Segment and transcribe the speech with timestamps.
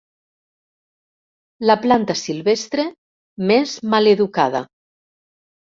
[1.71, 2.89] La planta silvestre
[3.53, 4.69] més maleducada.